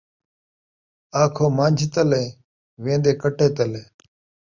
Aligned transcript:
آکھو 1.21 1.45
منجھ 1.57 1.83
تلے، 1.93 2.23
ویندے 2.83 3.11
کٹے 3.21 3.47
تلے 3.55 3.83